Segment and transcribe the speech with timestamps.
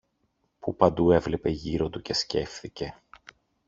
[0.59, 3.01] που παντού έβλεπε γύρω του και σκέφθηκε